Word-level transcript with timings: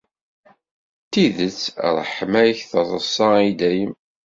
D 1.03 1.07
tidet, 1.11 1.61
ṛṛeḥma-k 1.89 2.59
treṣṣa 2.71 3.29
i 3.47 3.51
dayem. 3.59 3.93